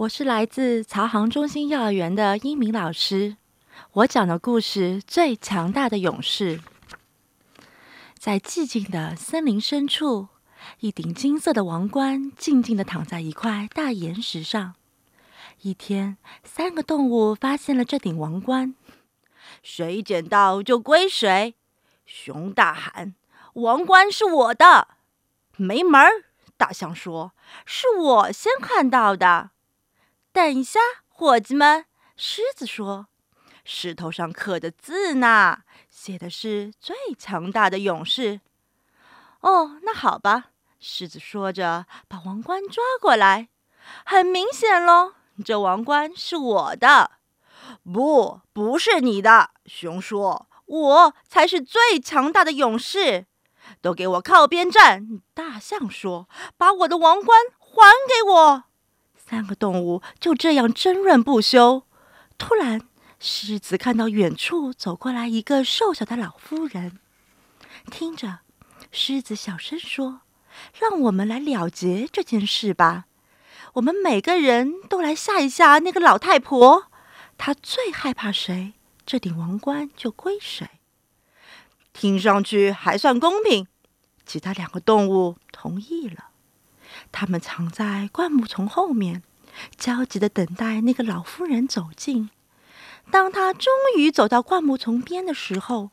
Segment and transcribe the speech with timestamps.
[0.00, 3.36] 我是来自曹航中心幼儿园的英明老师。
[3.92, 6.58] 我讲的故事《最强大的勇士》。
[8.18, 10.28] 在寂静的森林深处，
[10.78, 14.74] 一顶金色的王冠静静的躺在一块大岩石上。
[15.60, 18.74] 一天，三个动物发现了这顶王冠，
[19.62, 21.56] 谁捡到就归谁。
[22.06, 23.14] 熊大喊
[23.52, 24.88] ：“王冠是我的！”
[25.58, 26.24] 没门儿！
[26.56, 27.32] 大象说
[27.66, 29.50] ：“是我先看到的。”
[30.40, 30.80] 等一下，
[31.10, 31.84] 伙计们！
[32.16, 33.08] 狮子说
[33.62, 35.58] ：“石头上刻的字呢，
[35.90, 38.40] 写的是最强大的勇士。”
[39.40, 40.46] 哦，那好吧。
[40.78, 43.50] 狮子说着，把王冠抓过来。
[44.06, 45.12] 很明显喽，
[45.44, 47.10] 这王冠是我的。
[47.84, 49.50] 不，不是你的。
[49.66, 53.26] 熊说：“我才是最强大的勇士。”
[53.82, 55.20] 都给我靠边站！
[55.34, 58.64] 大象说：“把我的王冠还给我！”
[59.30, 61.84] 三个动物就这样争论不休。
[62.36, 62.80] 突然，
[63.20, 66.98] 狮子看到远处走过来一个瘦小的老妇人。
[67.92, 68.40] 听着，
[68.90, 70.22] 狮子小声说
[70.76, 73.04] ：“让我们来了结这件事吧。
[73.74, 76.90] 我们每个人都来吓一吓那个老太婆。
[77.38, 78.72] 她最害怕谁，
[79.06, 80.68] 这顶王冠就归谁。”
[81.94, 83.68] 听上去还算公平。
[84.26, 86.29] 其他两个动物同意了。
[87.12, 89.22] 他们藏在灌木丛后面，
[89.76, 92.30] 焦急的等待那个老妇人走近。
[93.10, 95.90] 当她终于走到灌木丛边的时候，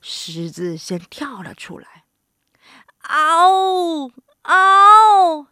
[0.00, 2.04] 狮子先跳了出来。
[3.08, 4.10] “嗷！
[4.42, 5.46] 嗷！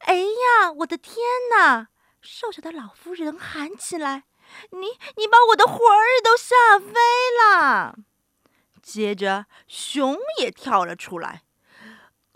[0.00, 1.16] 哎呀，我的天
[1.56, 1.88] 哪！”
[2.20, 4.24] 瘦小的老妇人喊起来
[4.70, 4.78] ，“你
[5.16, 6.94] 你把我的魂儿都吓飞
[7.40, 7.96] 了！”
[8.82, 11.42] 接着，熊也跳了出来。“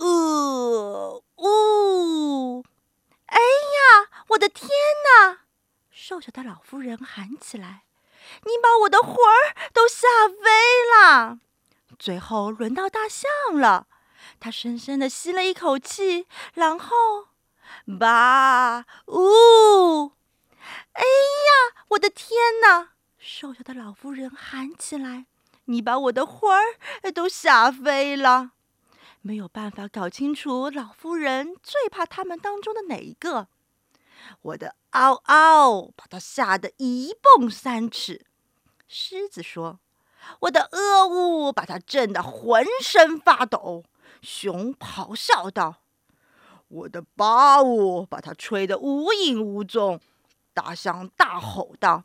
[0.07, 2.65] 呃。”呜！
[3.27, 5.41] 哎呀，我的天哪！
[5.91, 7.83] 瘦小的老妇人喊起来
[8.47, 10.35] ：“你把我的魂儿都吓飞
[10.95, 11.39] 了！”
[11.99, 13.89] 最后轮到大象了，
[14.39, 17.29] 他深深的吸了一口气，然后
[17.99, 20.13] 吧呜！
[20.93, 22.91] 哎呀，我的天哪！
[23.19, 25.27] 瘦小的老妇人喊起来
[25.67, 28.53] ：“你把我的魂儿都吓飞了！”
[29.25, 33.47] 没有办法搞清楚老夫人最怕他们当中的哪一个。
[34.43, 38.27] 我的嗷嗷把他吓得一蹦三尺。
[38.89, 39.79] 狮子说
[40.43, 43.85] ：“我的恶呜把他震得浑身发抖。”
[44.23, 45.77] 熊咆哮道
[46.69, 50.01] ：“我的八呜把他吹得无影无踪。”
[50.53, 52.05] 大象大吼道：“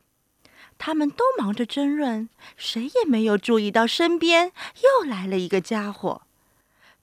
[0.78, 4.52] 他们都忙着争论，谁也没有注意到身边
[4.82, 6.22] 又来了一个家伙。”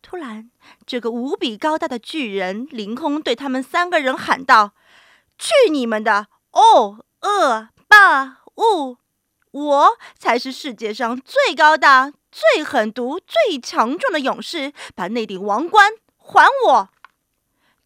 [0.06, 0.52] 突然，
[0.86, 4.76] 这个无比高大的巨人凌空对他们三个人喊道
[5.40, 6.28] ：“去你们的！
[6.52, 8.98] 哦，恶霸物！
[9.50, 14.72] 我才是世界上最高大、最狠毒、最强壮的勇士！
[14.94, 16.90] 把那顶王冠还我！”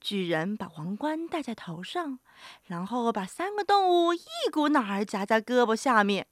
[0.02, 2.20] 巨人把王冠戴在头上，
[2.66, 6.28] 然后把三个动物一股脑儿夹在胳膊下面。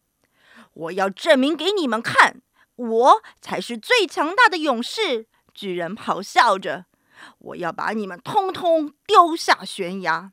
[0.73, 2.41] 我要证明给你们看，
[2.75, 5.27] 我才是最强大的勇士！
[5.57, 6.85] 巨人咆哮着
[7.39, 10.31] ：“我要把你们通通丢下悬崖！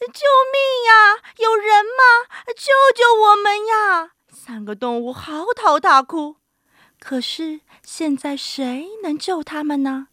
[0.00, 1.22] 救命呀！
[1.36, 2.34] 有人吗？
[2.56, 6.36] 救救我们呀！”三个动物嚎啕大哭。
[6.98, 10.08] 可是现在谁能救他们呢？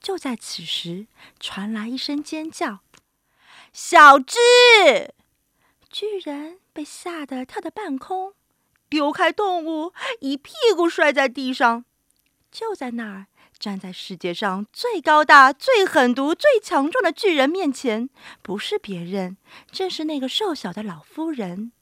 [0.00, 1.06] 就在此时，
[1.38, 2.78] 传来一声尖叫
[3.70, 4.38] ：“小智！”
[5.90, 8.32] 巨人被吓得跳到半空，
[8.88, 11.84] 丢开动物，一屁股摔在地上。
[12.56, 13.26] 就在那儿，
[13.58, 18.08] 站在世界上最高大、最狠毒、最强壮的巨人面前，
[18.40, 19.36] 不是别人，
[19.70, 21.72] 正是那个瘦小的老妇人。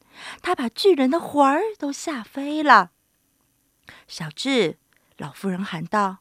[0.43, 2.91] 她把巨人的魂儿都吓飞了。
[4.09, 4.79] 小智，
[5.17, 6.19] 老妇人喊道：“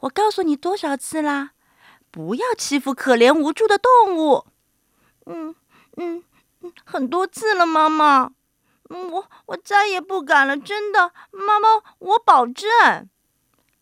[0.00, 1.50] 我告诉你多少次啦，
[2.10, 4.46] 不要欺负可怜无助的动物。
[5.28, 5.54] ”“嗯
[5.98, 6.24] 嗯
[6.62, 8.32] 嗯，很多次了，妈妈。
[8.88, 11.68] 我我再也不敢了，真的，妈妈，
[11.98, 12.66] 我保证。”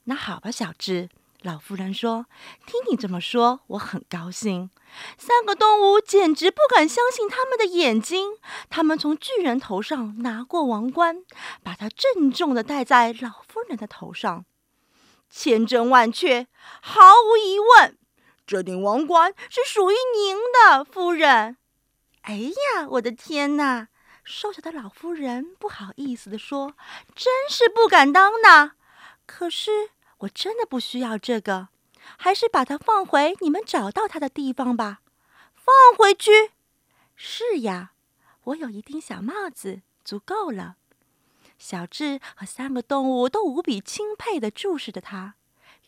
[0.08, 1.10] 那好吧，小智。
[1.42, 2.24] 老妇人说
[2.66, 4.70] ：“听你这么说，我很高兴。”
[5.18, 8.38] 三个动物简直不敢相信他们的眼睛。
[8.70, 11.22] 他们从巨人头上拿过王冠，
[11.62, 14.46] 把它郑重的戴在老妇人的头上。
[15.28, 16.46] 千真万确，
[16.80, 17.98] 毫无疑问，
[18.46, 21.58] 这顶王冠是属于您的，夫人。
[22.22, 23.88] 哎呀，我的天哪！
[24.24, 26.74] 瘦小的老妇人不好意思的说
[27.14, 28.72] ：“真是不敢当呢。
[29.26, 31.68] 可是。”我真的不需要这个，
[32.16, 35.00] 还是把它放回你们找到它的地方吧。
[35.54, 36.50] 放回去。
[37.14, 37.92] 是呀，
[38.44, 40.76] 我有一顶小帽子，足够了。
[41.58, 45.34] 小智和三个动物都无比钦佩的注视着他。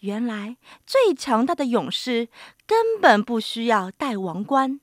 [0.01, 0.57] 原来，
[0.87, 2.29] 最强大的勇士
[2.67, 4.81] 根本不需要戴王冠。